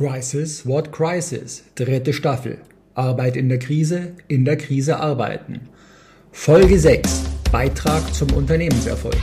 [0.00, 1.62] Crisis, what crisis?
[1.74, 2.56] Dritte Staffel.
[2.94, 5.68] Arbeit in der Krise, in der Krise arbeiten.
[6.32, 7.24] Folge 6.
[7.52, 9.18] Beitrag zum Unternehmenserfolg.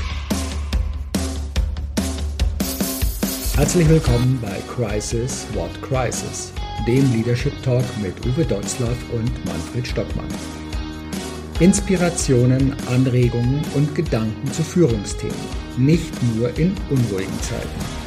[3.55, 6.53] Herzlich willkommen bei Crisis, what crisis?
[6.85, 10.29] Dem Leadership Talk mit Uwe Dotzlaff und Manfred Stockmann.
[11.59, 15.33] Inspirationen, Anregungen und Gedanken zu Führungsthemen,
[15.75, 18.06] nicht nur in unruhigen Zeiten.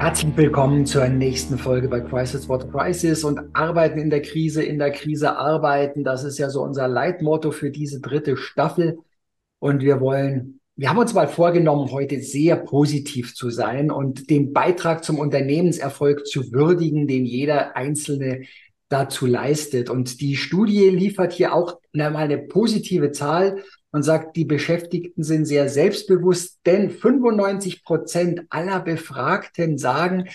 [0.00, 4.78] Herzlich willkommen zur nächsten Folge bei Crisis What Crisis und Arbeiten in der Krise, in
[4.78, 6.04] der Krise arbeiten.
[6.04, 8.98] Das ist ja so unser Leitmotto für diese dritte Staffel.
[9.58, 14.52] Und wir wollen, wir haben uns mal vorgenommen, heute sehr positiv zu sein und den
[14.52, 18.42] Beitrag zum Unternehmenserfolg zu würdigen, den jeder Einzelne
[18.88, 19.90] dazu leistet.
[19.90, 25.46] Und die Studie liefert hier auch mal eine positive Zahl und sagt, die Beschäftigten sind
[25.46, 30.28] sehr selbstbewusst, denn 95 Prozent aller Befragten sagen,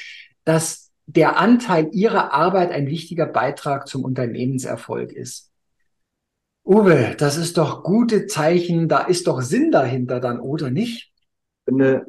[0.43, 5.51] dass der Anteil ihrer Arbeit ein wichtiger Beitrag zum Unternehmenserfolg ist.
[6.65, 11.11] Uwe, das ist doch gute Zeichen, da ist doch Sinn dahinter dann, oder nicht?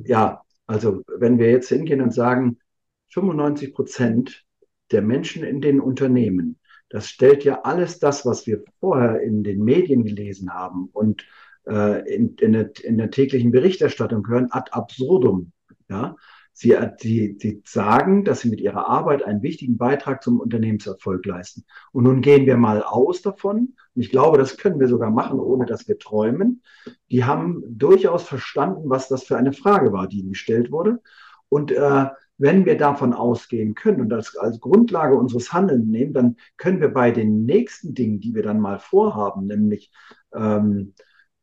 [0.05, 2.59] Ja, also wenn wir jetzt hingehen und sagen,
[3.11, 4.45] 95 Prozent
[4.93, 6.59] der Menschen in den Unternehmen
[6.95, 11.27] das stellt ja alles das, was wir vorher in den Medien gelesen haben und
[11.67, 15.51] äh, in, in, der, in, der, täglichen Berichterstattung hören, ad absurdum.
[15.89, 16.15] Ja?
[16.53, 21.65] Sie, sie, sie sagen, dass sie mit ihrer Arbeit einen wichtigen Beitrag zum Unternehmenserfolg leisten.
[21.91, 23.75] Und nun gehen wir mal aus davon.
[23.97, 26.63] Und ich glaube, das können wir sogar machen, ohne dass wir träumen.
[27.11, 31.01] Die haben durchaus verstanden, was das für eine Frage war, die gestellt wurde.
[31.49, 32.07] Und äh,
[32.39, 36.89] wenn wir davon ausgehen können und das als Grundlage unseres Handelns nehmen, dann können wir
[36.93, 39.93] bei den nächsten Dingen, die wir dann mal vorhaben, nämlich
[40.35, 40.95] ähm,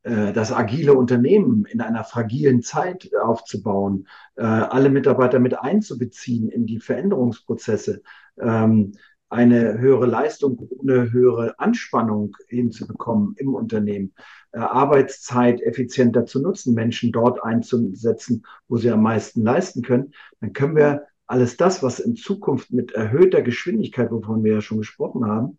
[0.03, 6.65] äh, das agile Unternehmen in einer fragilen Zeit aufzubauen, äh, alle Mitarbeiter mit einzubeziehen in
[6.65, 8.01] die Veränderungsprozesse,
[8.39, 8.93] ähm,
[9.31, 14.13] eine höhere Leistung, eine höhere Anspannung hinzubekommen im Unternehmen,
[14.51, 20.51] äh, Arbeitszeit effizienter zu nutzen, Menschen dort einzusetzen, wo sie am meisten leisten können, dann
[20.51, 25.25] können wir alles das, was in Zukunft mit erhöhter Geschwindigkeit, wovon wir ja schon gesprochen
[25.25, 25.57] haben,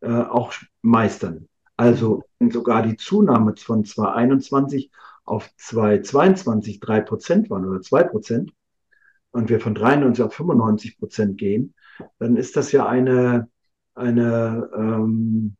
[0.00, 0.52] äh, auch
[0.82, 1.48] meistern.
[1.76, 4.90] Also sogar die Zunahme von 2021
[5.24, 8.52] auf 2022 drei Prozent waren oder zwei Prozent
[9.32, 11.74] und wir von 93 auf 95 Prozent gehen,
[12.18, 13.48] dann ist das ja eine,
[13.94, 15.56] eine, ähm,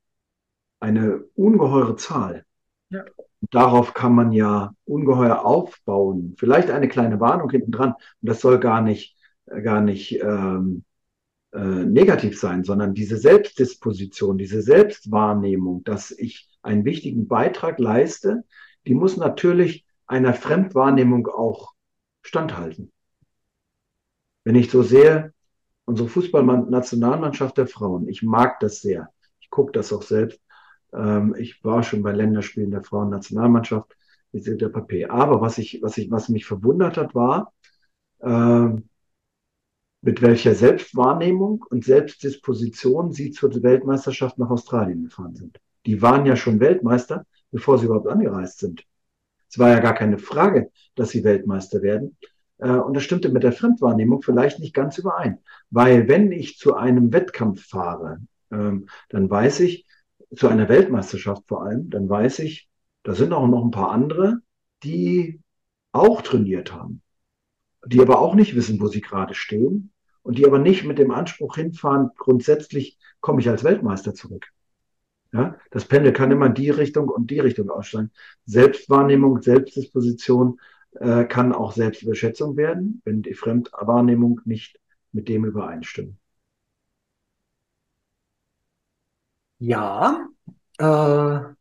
[0.80, 2.44] eine ungeheure Zahl.
[2.90, 3.04] Ja.
[3.50, 6.36] Darauf kann man ja ungeheuer aufbauen.
[6.38, 7.92] Vielleicht eine kleine Warnung hinten dran.
[7.92, 9.16] Und das soll gar nicht,
[9.46, 10.84] gar nicht ähm,
[11.52, 18.44] äh, negativ sein, sondern diese Selbstdisposition, diese Selbstwahrnehmung, dass ich einen wichtigen Beitrag leiste,
[18.86, 21.72] die muss natürlich einer Fremdwahrnehmung auch
[22.22, 22.91] standhalten.
[24.44, 25.32] Wenn ich so sehe,
[25.84, 28.08] unsere Fußballnationalmannschaft der Frauen.
[28.08, 29.08] Ich mag das sehr.
[29.40, 30.40] Ich gucke das auch selbst.
[30.92, 33.96] Ähm, ich war schon bei Länderspielen der Frauennationalmannschaft
[34.32, 35.10] mit der Papier.
[35.10, 37.52] Aber was ich, was ich, was mich verwundert hat, war,
[38.20, 38.68] äh,
[40.04, 45.60] mit welcher Selbstwahrnehmung und Selbstdisposition sie zur Weltmeisterschaft nach Australien gefahren sind.
[45.86, 48.84] Die waren ja schon Weltmeister, bevor sie überhaupt angereist sind.
[49.48, 52.16] Es war ja gar keine Frage, dass sie Weltmeister werden.
[52.62, 55.40] Äh, und das stimmte mit der Fremdwahrnehmung vielleicht nicht ganz überein.
[55.70, 59.86] Weil wenn ich zu einem Wettkampf fahre, ähm, dann weiß ich,
[60.34, 62.68] zu einer Weltmeisterschaft vor allem, dann weiß ich,
[63.02, 64.38] da sind auch noch ein paar andere,
[64.82, 65.40] die
[65.90, 67.02] auch trainiert haben,
[67.84, 69.90] die aber auch nicht wissen, wo sie gerade stehen
[70.22, 74.46] und die aber nicht mit dem Anspruch hinfahren, grundsätzlich komme ich als Weltmeister zurück.
[75.32, 78.10] Ja, das Pendel kann immer in die Richtung und die Richtung aussteigen.
[78.44, 80.60] Selbstwahrnehmung, Selbstdisposition
[81.00, 84.78] äh, kann auch Selbstüberschätzung werden, wenn die Fremdwahrnehmung nicht
[85.12, 86.16] mit dem übereinstimmt.
[89.58, 90.28] Ja,
[90.78, 91.54] äh,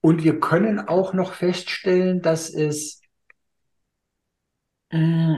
[0.00, 3.00] und wir können auch noch feststellen, dass es
[4.90, 5.36] äh,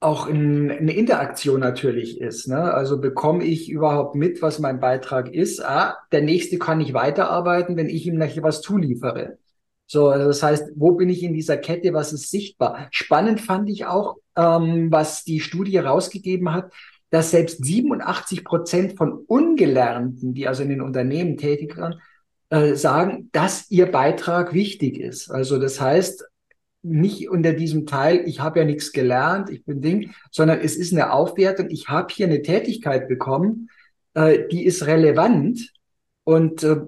[0.00, 2.48] auch in, eine Interaktion natürlich ist.
[2.48, 2.58] Ne?
[2.72, 5.64] Also bekomme ich überhaupt mit, was mein Beitrag ist?
[5.64, 9.38] Ah, der nächste kann nicht weiterarbeiten, wenn ich ihm nachher was zuliefere.
[9.90, 11.94] So, also das heißt, wo bin ich in dieser Kette?
[11.94, 12.88] Was ist sichtbar?
[12.90, 16.70] Spannend fand ich auch, ähm, was die Studie rausgegeben hat,
[17.08, 22.02] dass selbst 87 Prozent von Ungelernten, die also in den Unternehmen tätig waren,
[22.50, 25.30] äh, sagen, dass ihr Beitrag wichtig ist.
[25.30, 26.22] Also das heißt,
[26.82, 30.92] nicht unter diesem Teil, ich habe ja nichts gelernt, ich bin Ding, sondern es ist
[30.92, 33.70] eine Aufwertung, ich habe hier eine Tätigkeit bekommen,
[34.12, 35.72] äh, die ist relevant
[36.28, 36.82] und äh,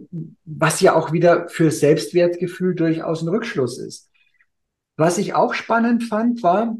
[0.44, 4.10] was ja auch wieder für Selbstwertgefühl durchaus ein Rückschluss ist.
[4.98, 6.76] Was ich auch spannend fand, war,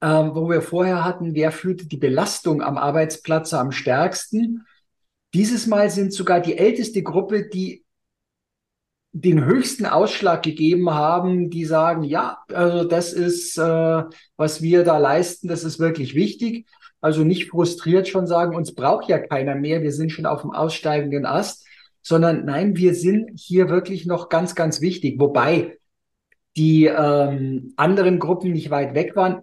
[0.00, 4.66] äh, wo wir vorher hatten, wer fühlte die Belastung am Arbeitsplatz am stärksten.
[5.32, 7.86] Dieses Mal sind sogar die älteste Gruppe, die
[9.12, 14.02] den höchsten Ausschlag gegeben haben, die sagen, ja, also das ist, äh,
[14.36, 16.66] was wir da leisten, das ist wirklich wichtig.
[17.02, 20.52] Also nicht frustriert schon sagen, uns braucht ja keiner mehr, wir sind schon auf dem
[20.52, 21.66] aussteigenden Ast,
[22.00, 25.20] sondern nein, wir sind hier wirklich noch ganz, ganz wichtig.
[25.20, 25.78] Wobei
[26.56, 29.42] die ähm, anderen Gruppen nicht weit weg waren.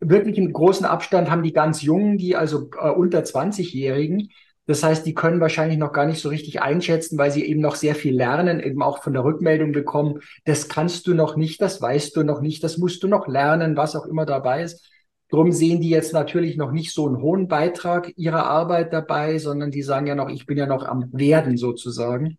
[0.00, 4.30] Wirklich im großen Abstand haben die ganz Jungen, die also äh, unter 20-Jährigen.
[4.66, 7.76] Das heißt, die können wahrscheinlich noch gar nicht so richtig einschätzen, weil sie eben noch
[7.76, 10.20] sehr viel lernen, eben auch von der Rückmeldung bekommen.
[10.44, 13.76] Das kannst du noch nicht, das weißt du noch nicht, das musst du noch lernen,
[13.76, 14.90] was auch immer dabei ist.
[15.28, 19.70] Drum sehen die jetzt natürlich noch nicht so einen hohen Beitrag ihrer Arbeit dabei, sondern
[19.70, 22.38] die sagen ja noch, ich bin ja noch am Werden sozusagen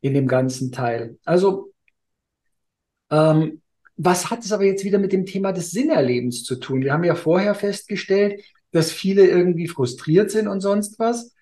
[0.00, 1.18] in dem ganzen Teil.
[1.24, 1.72] Also,
[3.10, 3.60] ähm,
[3.96, 6.82] was hat es aber jetzt wieder mit dem Thema des Sinnerlebens zu tun?
[6.82, 8.42] Wir haben ja vorher festgestellt,
[8.72, 11.34] dass viele irgendwie frustriert sind und sonst was.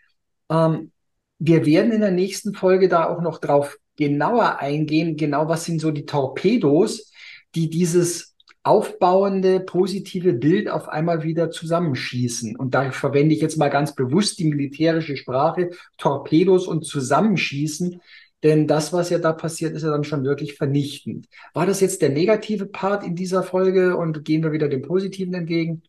[0.50, 0.92] Ähm,
[1.38, 5.80] wir werden in der nächsten Folge da auch noch drauf genauer eingehen, genau was sind
[5.80, 7.12] so die Torpedos,
[7.54, 8.27] die dieses
[8.68, 12.54] aufbauende, positive Bild auf einmal wieder zusammenschießen.
[12.54, 18.02] Und da verwende ich jetzt mal ganz bewusst die militärische Sprache, Torpedos und Zusammenschießen,
[18.42, 21.28] denn das, was ja da passiert, ist ja dann schon wirklich vernichtend.
[21.54, 25.32] War das jetzt der negative Part in dieser Folge und gehen wir wieder dem Positiven
[25.32, 25.82] entgegen?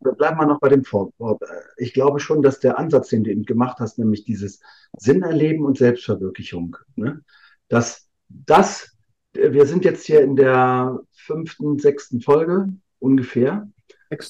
[0.00, 1.42] Bleiben wir noch bei dem Vorwort.
[1.76, 4.60] Ich glaube schon, dass der Ansatz, den du eben gemacht hast, nämlich dieses
[4.96, 7.22] Sinnerleben und Selbstverwirklichung, ne,
[7.68, 8.93] dass das
[9.34, 13.68] wir sind jetzt hier in der fünften, sechsten Folge ungefähr.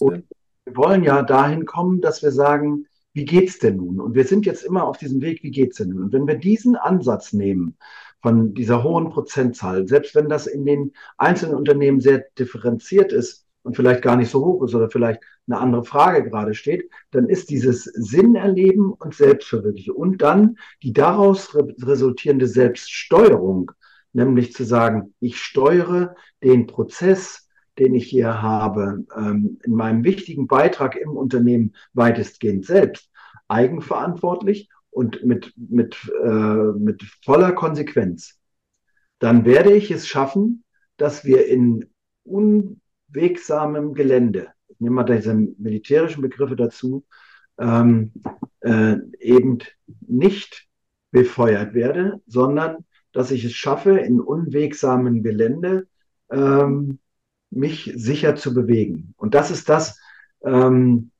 [0.00, 0.24] Und
[0.64, 4.00] wir wollen ja dahin kommen, dass wir sagen, wie geht's denn nun?
[4.00, 6.04] Und wir sind jetzt immer auf diesem Weg, wie geht's denn nun?
[6.04, 7.76] Und wenn wir diesen Ansatz nehmen
[8.22, 13.76] von dieser hohen Prozentzahl, selbst wenn das in den einzelnen Unternehmen sehr differenziert ist und
[13.76, 17.50] vielleicht gar nicht so hoch ist oder vielleicht eine andere Frage gerade steht, dann ist
[17.50, 23.70] dieses Sinn erleben und Selbstverwirklichung und dann die daraus resultierende Selbststeuerung
[24.14, 30.46] nämlich zu sagen, ich steuere den Prozess, den ich hier habe, ähm, in meinem wichtigen
[30.46, 33.10] Beitrag im Unternehmen weitestgehend selbst,
[33.48, 38.38] eigenverantwortlich und mit, mit, äh, mit voller Konsequenz.
[39.18, 40.64] Dann werde ich es schaffen,
[40.96, 41.90] dass wir in
[42.22, 47.04] unwegsamem Gelände, ich nehme mal diese militärischen Begriffe dazu,
[47.58, 48.12] ähm,
[48.60, 49.58] äh, eben
[50.00, 50.68] nicht
[51.10, 52.84] befeuert werde, sondern
[53.14, 55.86] dass ich es schaffe, in unwegsamen Gelände
[56.30, 56.98] ähm,
[57.50, 59.14] mich sicher zu bewegen.
[59.16, 59.98] Und das ist das
[60.44, 61.10] ähm,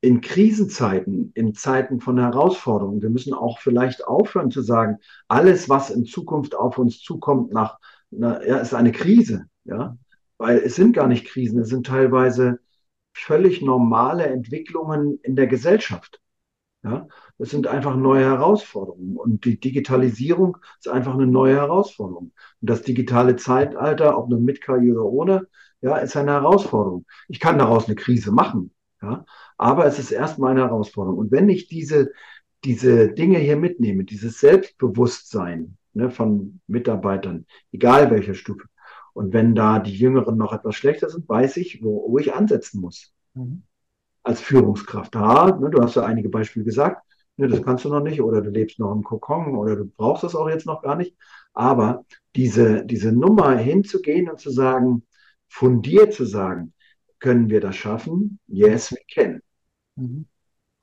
[0.00, 3.02] in Krisenzeiten, in Zeiten von Herausforderungen.
[3.02, 7.78] Wir müssen auch vielleicht aufhören zu sagen, alles, was in Zukunft auf uns zukommt, nach,
[8.10, 9.46] na, ja, ist eine Krise.
[9.64, 9.96] Ja,
[10.38, 12.58] weil es sind gar nicht Krisen, es sind teilweise
[13.14, 16.21] völlig normale Entwicklungen in der Gesellschaft.
[16.84, 17.06] Ja,
[17.38, 19.16] es sind einfach neue Herausforderungen.
[19.16, 22.32] Und die Digitalisierung ist einfach eine neue Herausforderung.
[22.60, 25.46] Und das digitale Zeitalter, ob nun mit KI oder ohne,
[25.80, 27.06] ja, ist eine Herausforderung.
[27.28, 28.72] Ich kann daraus eine Krise machen.
[29.00, 29.24] Ja,
[29.58, 31.18] aber es ist erstmal eine Herausforderung.
[31.18, 32.12] Und wenn ich diese,
[32.64, 38.66] diese Dinge hier mitnehme, dieses Selbstbewusstsein ne, von Mitarbeitern, egal welcher Stufe,
[39.12, 42.80] und wenn da die Jüngeren noch etwas schlechter sind, weiß ich, wo, wo ich ansetzen
[42.80, 43.12] muss.
[43.34, 43.62] Mhm
[44.22, 45.14] als Führungskraft.
[45.14, 47.02] Da, ne, du hast ja einige Beispiele gesagt,
[47.36, 50.24] ne, das kannst du noch nicht oder du lebst noch im Kokon oder du brauchst
[50.24, 51.16] das auch jetzt noch gar nicht.
[51.54, 52.04] Aber
[52.36, 55.02] diese, diese Nummer hinzugehen und zu sagen,
[55.48, 56.72] fundiert zu sagen,
[57.18, 58.38] können wir das schaffen?
[58.48, 59.42] Yes, we can.
[59.96, 60.26] Mhm.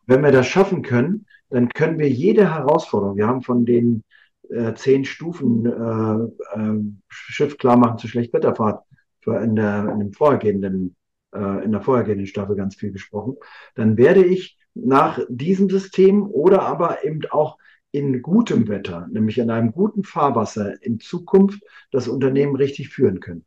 [0.05, 4.03] Wenn wir das schaffen können, dann können wir jede Herausforderung, wir haben von den
[4.49, 8.83] äh, zehn Stufen äh, äh, Schiff klar machen zu Schlechtwetterfahrt
[9.25, 10.95] in, der, in dem vorhergehenden
[11.33, 13.37] äh, in der vorhergehenden Staffel ganz viel gesprochen,
[13.75, 17.57] dann werde ich nach diesem System oder aber eben auch
[17.91, 23.45] in gutem Wetter, nämlich in einem guten Fahrwasser in Zukunft das Unternehmen richtig führen können.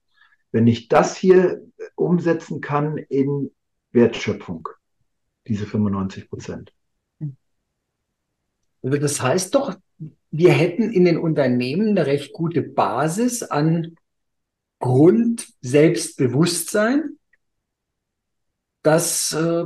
[0.51, 1.63] Wenn ich das hier
[1.95, 3.53] umsetzen kann in
[3.93, 4.69] Wertschöpfung,
[5.47, 6.73] diese 95 Prozent.
[8.83, 9.77] Also das heißt doch,
[10.31, 13.95] wir hätten in den Unternehmen eine recht gute Basis an
[14.81, 17.19] Grund-Selbstbewusstsein,
[18.83, 19.65] das äh,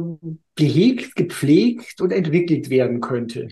[0.55, 3.49] gehegt, gepflegt und entwickelt werden könnte.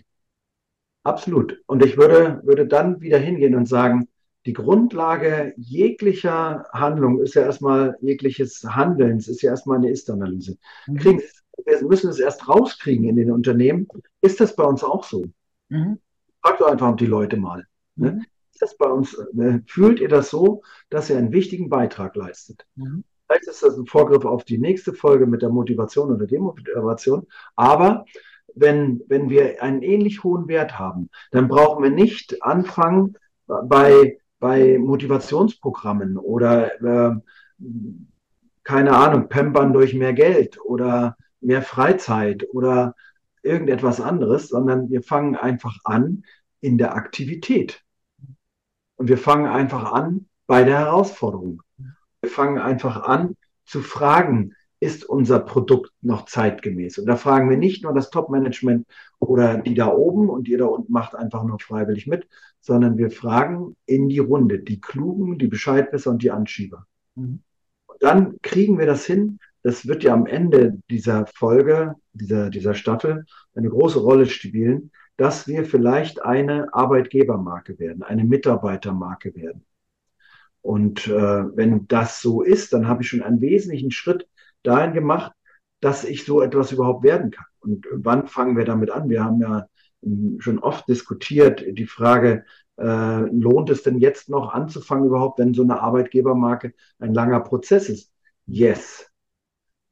[1.03, 1.63] Absolut.
[1.67, 4.09] Und ich würde, würde dann wieder hingehen und sagen,
[4.47, 10.59] die Grundlage jeglicher Handlung ist ja erstmal, jegliches Handelns ist ja erstmal eine Ist-Analyse.
[10.87, 11.21] Mhm.
[11.65, 13.87] wir müssen es erst rauskriegen in den Unternehmen.
[14.21, 15.25] Ist das bei uns auch so?
[15.69, 15.99] Mhm.
[16.43, 17.67] Fragt doch einfach die Leute mal.
[17.97, 18.13] Ne?
[18.13, 18.25] Mhm.
[18.53, 22.67] Ist das bei uns, äh, fühlt ihr das so, dass ihr einen wichtigen Beitrag leistet?
[22.77, 23.05] Mhm.
[23.27, 27.27] Vielleicht ist das ein Vorgriff auf die nächste Folge mit der Motivation oder Demotivation.
[27.57, 28.05] Aber
[28.55, 33.17] wenn, wenn wir einen ähnlich hohen Wert haben, dann brauchen wir nicht anfangen
[33.47, 37.17] bei, bei Motivationsprogrammen oder äh,
[38.63, 42.95] keine Ahnung, pampern durch mehr Geld oder mehr Freizeit oder
[43.43, 46.25] irgendetwas anderes, sondern wir fangen einfach an
[46.61, 47.83] in der Aktivität.
[48.97, 51.63] Und wir fangen einfach an bei der Herausforderung.
[52.25, 56.97] Wir fangen einfach an zu fragen, ist unser Produkt noch zeitgemäß?
[56.97, 58.87] Und da fragen wir nicht nur das Top-Management
[59.19, 62.27] oder die da oben und ihr da unten macht einfach nur freiwillig mit,
[62.61, 66.87] sondern wir fragen in die Runde die Klugen, die Bescheidwisser und die Anschieber.
[67.15, 67.41] Mhm.
[67.89, 69.39] Und dann kriegen wir das hin.
[69.63, 75.47] Das wird ja am Ende dieser Folge, dieser, dieser Staffel eine große Rolle spielen, dass
[75.47, 79.67] wir vielleicht eine Arbeitgebermarke werden, eine Mitarbeitermarke werden.
[80.65, 81.11] Und äh,
[81.57, 84.27] wenn das so ist, dann habe ich schon einen wesentlichen Schritt
[84.63, 85.33] dahin gemacht,
[85.81, 87.45] dass ich so etwas überhaupt werden kann.
[87.61, 89.11] Und wann fangen wir damit an?
[89.11, 89.67] Wir haben ja
[90.39, 92.47] schon oft diskutiert die Frage,
[92.79, 97.91] äh, lohnt es denn jetzt noch anzufangen überhaupt, wenn so eine Arbeitgebermarke ein langer Prozess
[97.91, 98.11] ist?
[98.47, 99.11] Yes.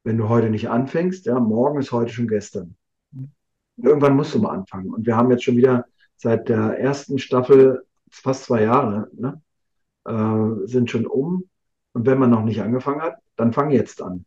[0.03, 2.75] Wenn du heute nicht anfängst, ja, morgen ist heute schon gestern.
[3.77, 4.91] Irgendwann musst du mal anfangen.
[4.91, 9.39] Und wir haben jetzt schon wieder seit der ersten Staffel fast zwei Jahre, ne?
[10.05, 11.49] Äh, sind schon um.
[11.93, 14.25] Und wenn man noch nicht angefangen hat, dann fang jetzt an.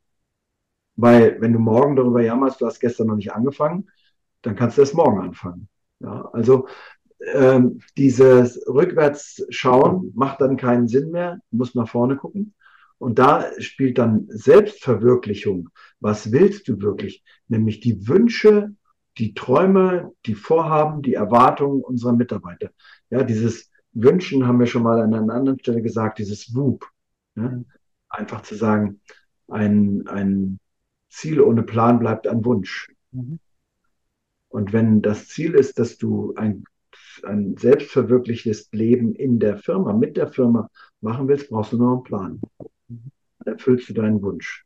[0.97, 3.89] Weil wenn du morgen darüber jammerst, du hast gestern noch nicht angefangen,
[4.43, 5.69] dann kannst du erst morgen anfangen.
[6.01, 6.69] Ja, also
[7.35, 12.55] ähm, dieses Rückwärtsschauen macht dann keinen Sinn mehr, du musst nach vorne gucken.
[12.99, 15.69] Und da spielt dann Selbstverwirklichung.
[16.01, 17.23] Was willst du wirklich?
[17.49, 18.75] Nämlich die Wünsche,
[19.19, 22.71] die Träume, die Vorhaben, die Erwartungen unserer Mitarbeiter.
[23.11, 26.85] Ja, dieses Wünschen haben wir schon mal an einer anderen Stelle gesagt, dieses WUP.
[27.35, 27.49] Ja?
[27.49, 27.65] Mhm.
[28.09, 29.01] Einfach zu sagen,
[29.49, 30.59] ein, ein
[31.09, 32.93] Ziel ohne Plan bleibt ein Wunsch.
[33.13, 33.41] Mhm.
[34.49, 36.65] Und wenn das Ziel ist, dass du ein,
[37.25, 40.69] ein selbstverwirklichtes Leben in der Firma, mit der Firma
[41.01, 42.41] machen willst, brauchst du nur einen Plan.
[42.89, 43.11] Mhm.
[43.39, 44.66] Dann erfüllst du deinen Wunsch.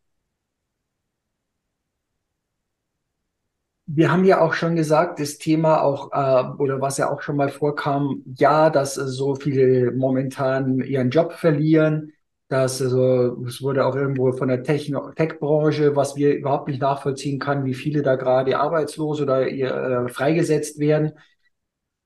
[3.93, 7.37] Wir haben ja auch schon gesagt, das Thema auch, äh, oder was ja auch schon
[7.37, 12.13] mal vorkam, ja, dass äh, so viele momentan ihren Job verlieren.
[12.49, 17.65] dass also, es wurde auch irgendwo von der Tech-Branche, was wir überhaupt nicht nachvollziehen kann,
[17.65, 21.13] wie viele da gerade arbeitslos oder äh, freigesetzt werden.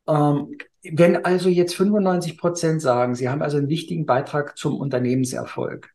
[0.08, 5.90] Ähm, wenn also jetzt 95 Prozent sagen, sie haben also einen wichtigen Beitrag zum Unternehmenserfolg,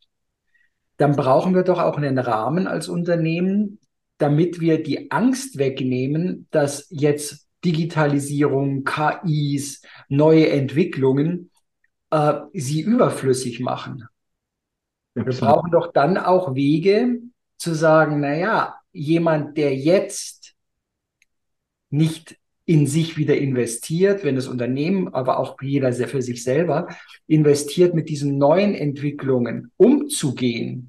[0.98, 3.79] dann brauchen wir doch auch einen Rahmen als Unternehmen,
[4.20, 11.50] damit wir die Angst wegnehmen, dass jetzt Digitalisierung, KIs, neue Entwicklungen
[12.10, 14.06] äh, sie überflüssig machen.
[15.14, 17.18] Wir brauchen doch dann auch Wege
[17.56, 20.54] zu sagen, na ja, jemand, der jetzt
[21.90, 26.88] nicht in sich wieder investiert, wenn das Unternehmen, aber auch jeder für sich selber
[27.26, 30.88] investiert, mit diesen neuen Entwicklungen umzugehen,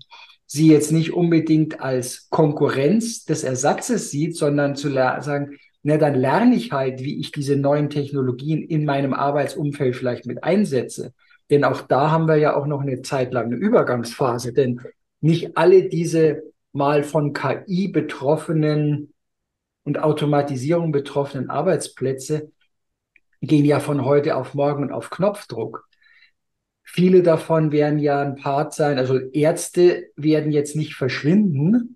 [0.51, 6.55] sie jetzt nicht unbedingt als Konkurrenz des Ersatzes sieht, sondern zu sagen, na, dann lerne
[6.55, 11.13] ich halt, wie ich diese neuen Technologien in meinem Arbeitsumfeld vielleicht mit einsetze.
[11.49, 14.81] Denn auch da haben wir ja auch noch eine Zeit lang eine Übergangsphase, denn
[15.21, 16.43] nicht alle diese
[16.73, 19.13] mal von KI betroffenen
[19.85, 22.51] und Automatisierung betroffenen Arbeitsplätze
[23.39, 25.87] gehen ja von heute auf morgen auf Knopfdruck.
[26.93, 28.97] Viele davon werden ja ein Part sein.
[28.97, 31.95] Also Ärzte werden jetzt nicht verschwinden,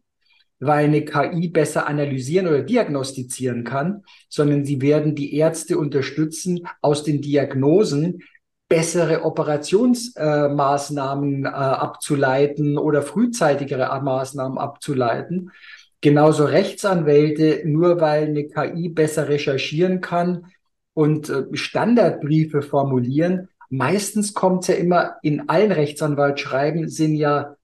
[0.59, 7.03] weil eine KI besser analysieren oder diagnostizieren kann, sondern sie werden die Ärzte unterstützen, aus
[7.03, 8.21] den Diagnosen
[8.69, 15.51] bessere Operationsmaßnahmen äh, äh, abzuleiten oder frühzeitigere Maßnahmen abzuleiten.
[15.99, 20.45] Genauso Rechtsanwälte, nur weil eine KI besser recherchieren kann
[20.93, 27.55] und äh, Standardbriefe formulieren, meistens kommt es ja immer in allen Rechtsanwaltsschreiben sind ja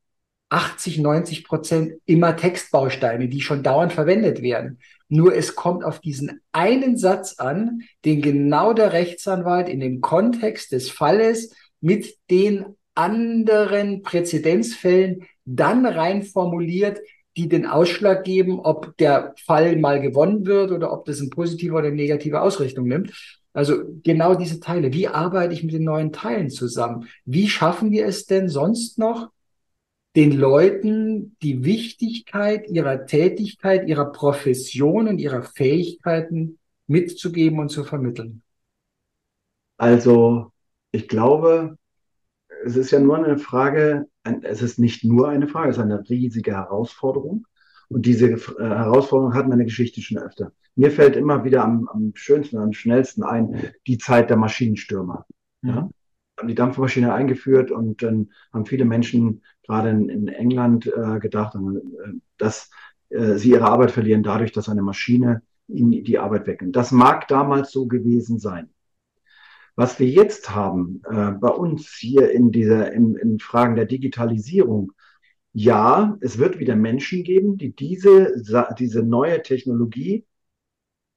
[0.50, 4.80] 80, 90 Prozent immer Textbausteine, die schon dauernd verwendet werden.
[5.08, 10.72] Nur es kommt auf diesen einen Satz an, den genau der Rechtsanwalt in dem Kontext
[10.74, 17.00] des Falles mit den anderen Präzedenzfällen dann rein formuliert,
[17.38, 21.76] die den Ausschlag geben, ob der Fall mal gewonnen wird oder ob das eine positive
[21.76, 23.41] oder negative Ausrichtung nimmt.
[23.54, 24.94] Also genau diese Teile.
[24.94, 27.08] Wie arbeite ich mit den neuen Teilen zusammen?
[27.26, 29.30] Wie schaffen wir es denn sonst noch,
[30.16, 38.42] den Leuten die Wichtigkeit ihrer Tätigkeit, ihrer Profession und ihrer Fähigkeiten mitzugeben und zu vermitteln?
[39.78, 40.52] Also,
[40.92, 41.78] ich glaube,
[42.66, 44.08] es ist ja nur eine Frage,
[44.44, 47.48] es ist nicht nur eine Frage, es ist eine riesige Herausforderung.
[47.92, 50.54] Und diese äh, Herausforderung hat meine Geschichte schon öfter.
[50.76, 55.26] Mir fällt immer wieder am, am schönsten, am schnellsten ein, die Zeit der Maschinenstürmer.
[55.62, 55.90] Ja?
[56.40, 61.56] Haben die Dampfmaschine eingeführt und dann haben viele Menschen gerade in, in England äh, gedacht,
[61.56, 61.60] äh,
[62.38, 62.70] dass
[63.10, 66.78] äh, sie ihre Arbeit verlieren dadurch, dass eine Maschine ihnen die Arbeit wegnimmt.
[66.78, 68.70] Das mag damals so gewesen sein.
[69.76, 74.94] Was wir jetzt haben äh, bei uns hier in dieser in, in Fragen der Digitalisierung,
[75.54, 78.34] ja, es wird wieder Menschen geben, die diese,
[78.78, 80.26] diese neue Technologie,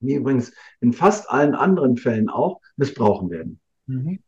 [0.01, 3.61] wie übrigens in fast allen anderen Fällen auch, missbrauchen werden.
[3.87, 4.21] Mhm.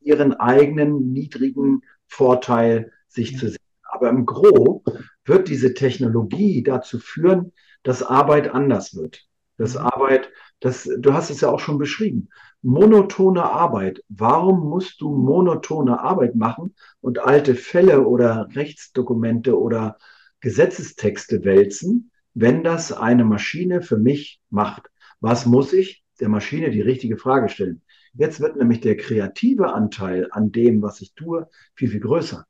[0.00, 3.36] Ihren eigenen niedrigen Vorteil sich mhm.
[3.36, 3.58] zu sehen.
[3.82, 4.82] Aber im Gro
[5.24, 7.52] wird diese Technologie dazu führen,
[7.82, 9.26] dass Arbeit anders wird.
[9.58, 9.82] Dass mhm.
[9.82, 10.30] Arbeit,
[10.62, 12.28] das, du hast es ja auch schon beschrieben
[12.62, 14.02] monotone Arbeit.
[14.08, 19.98] Warum musst du monotone Arbeit machen und alte Fälle oder Rechtsdokumente oder
[20.40, 24.90] Gesetzestexte wälzen, wenn das eine Maschine für mich macht?
[25.20, 27.82] Was muss ich der Maschine die richtige Frage stellen?
[28.14, 32.46] Jetzt wird nämlich der kreative Anteil an dem, was ich tue, viel, viel größer.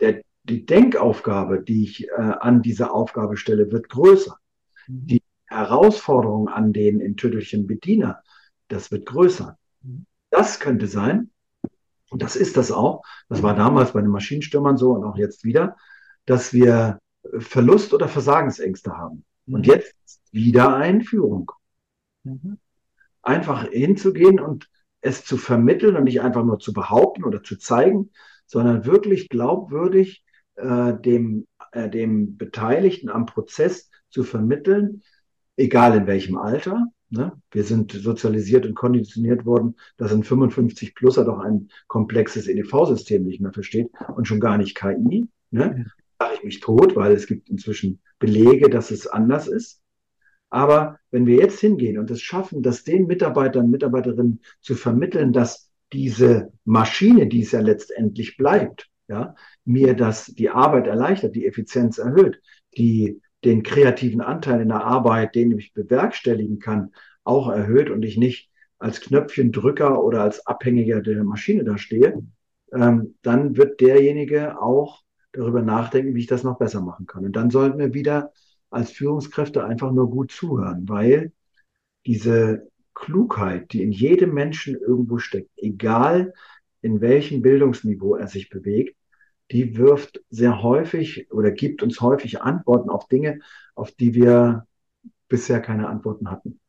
[0.00, 4.36] Der, die Denkaufgabe, die ich äh, an diese Aufgabe stelle, wird größer.
[4.88, 5.22] Die
[5.54, 8.22] Herausforderung an den in Tüttelchen Bediener
[8.68, 9.58] das wird größer.
[10.30, 11.30] Das könnte sein,
[12.10, 15.44] und das ist das auch, das war damals bei den Maschinenstürmern so und auch jetzt
[15.44, 15.76] wieder,
[16.26, 16.98] dass wir
[17.38, 19.24] Verlust- oder Versagensängste haben.
[19.46, 19.54] Mhm.
[19.54, 21.50] Und jetzt wieder Einführung.
[22.24, 22.58] Mhm.
[23.22, 24.68] Einfach hinzugehen und
[25.00, 28.10] es zu vermitteln und nicht einfach nur zu behaupten oder zu zeigen,
[28.46, 30.24] sondern wirklich glaubwürdig
[30.56, 35.02] äh, dem, äh, dem Beteiligten am Prozess zu vermitteln,
[35.56, 37.32] egal in welchem Alter, Ne?
[37.52, 43.40] Wir sind sozialisiert und konditioniert worden, dass ein 55 Pluser doch ein komplexes EDV-System nicht
[43.40, 45.28] mehr versteht und schon gar nicht KI.
[45.50, 45.86] Ne?
[46.18, 49.80] Da ich mich tot, weil es gibt inzwischen Belege, dass es anders ist.
[50.50, 55.32] Aber wenn wir jetzt hingehen und es schaffen, das den Mitarbeitern und Mitarbeiterinnen zu vermitteln,
[55.32, 61.46] dass diese Maschine, die es ja letztendlich bleibt, ja, mir das die Arbeit erleichtert, die
[61.46, 62.40] Effizienz erhöht,
[62.76, 66.92] die den kreativen Anteil in der Arbeit, den ich bewerkstelligen kann,
[67.24, 72.22] auch erhöht und ich nicht als Knöpfchendrücker oder als Abhängiger der Maschine da stehe,
[72.72, 75.02] ähm, dann wird derjenige auch
[75.32, 77.24] darüber nachdenken, wie ich das noch besser machen kann.
[77.24, 78.32] Und dann sollten wir wieder
[78.70, 81.32] als Führungskräfte einfach nur gut zuhören, weil
[82.06, 86.32] diese Klugheit, die in jedem Menschen irgendwo steckt, egal
[86.80, 88.96] in welchem Bildungsniveau er sich bewegt,
[89.50, 93.40] die wirft sehr häufig oder gibt uns häufig Antworten auf Dinge,
[93.74, 94.66] auf die wir
[95.28, 96.60] bisher keine Antworten hatten.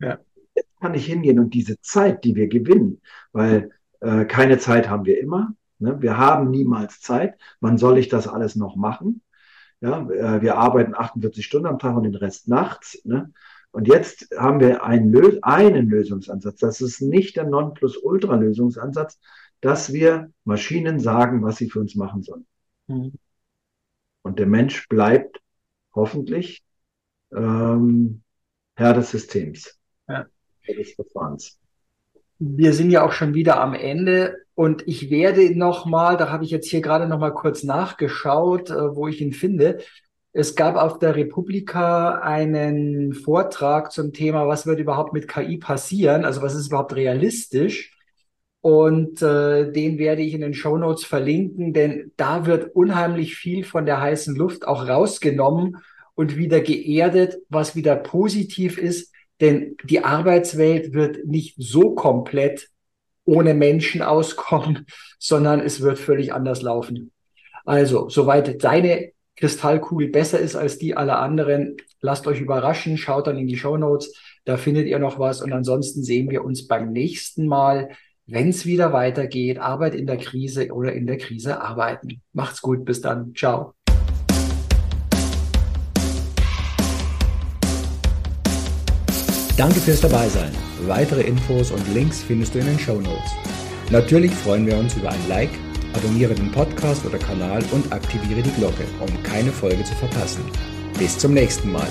[0.00, 0.18] Ja.
[0.54, 3.00] Jetzt kann ich hingehen und diese Zeit, die wir gewinnen,
[3.32, 5.54] weil äh, keine Zeit haben wir immer.
[5.78, 6.00] Ne?
[6.02, 7.38] Wir haben niemals Zeit.
[7.60, 9.22] Wann soll ich das alles noch machen?
[9.80, 13.00] Ja, äh, wir arbeiten 48 Stunden am Tag und den Rest nachts.
[13.04, 13.32] Ne?
[13.70, 16.58] Und jetzt haben wir einen, Lö einen Lösungsansatz.
[16.58, 19.20] Das ist nicht der Nonplusultra-Lösungsansatz,
[19.60, 22.46] dass wir Maschinen sagen, was sie für uns machen sollen.
[22.86, 23.12] Mhm.
[24.22, 25.40] Und der Mensch bleibt
[25.94, 26.62] hoffentlich
[27.32, 28.22] ähm,
[28.76, 30.26] Herr des Systems, ja.
[30.60, 31.58] Herr des Verfahrens.
[32.38, 36.50] Wir sind ja auch schon wieder am Ende und ich werde nochmal, da habe ich
[36.50, 39.78] jetzt hier gerade nochmal kurz nachgeschaut, äh, wo ich ihn finde.
[40.32, 46.24] Es gab auf der Republika einen Vortrag zum Thema, was wird überhaupt mit KI passieren?
[46.24, 47.97] Also was ist überhaupt realistisch?
[48.60, 53.64] Und äh, den werde ich in den Show Notes verlinken, denn da wird unheimlich viel
[53.64, 55.76] von der heißen Luft auch rausgenommen
[56.14, 59.14] und wieder geerdet, was wieder positiv ist.
[59.40, 62.68] Denn die Arbeitswelt wird nicht so komplett
[63.24, 64.86] ohne Menschen auskommen,
[65.18, 67.12] sondern es wird völlig anders laufen.
[67.64, 73.38] Also, soweit deine Kristallkugel besser ist als die aller anderen, lasst euch überraschen, schaut dann
[73.38, 74.12] in die Show Notes,
[74.44, 77.90] da findet ihr noch was und ansonsten sehen wir uns beim nächsten Mal
[78.28, 82.20] wenn es wieder weitergeht, Arbeit in der Krise oder in der Krise arbeiten.
[82.34, 83.34] Macht's gut, bis dann.
[83.34, 83.72] Ciao.
[89.56, 90.52] Danke fürs Dabeisein.
[90.86, 93.32] Weitere Infos und Links findest du in den Show Notes.
[93.90, 95.50] Natürlich freuen wir uns über ein Like,
[95.94, 100.44] Abonniere den Podcast oder Kanal und aktiviere die Glocke, um keine Folge zu verpassen.
[100.98, 101.88] Bis zum nächsten Mal.